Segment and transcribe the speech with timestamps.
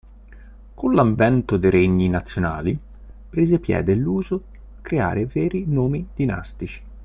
[0.73, 2.75] Con l'avvento dei regni nazionali,
[3.29, 4.45] prese piede l'uso
[4.81, 6.81] creare veri nomi dinastici.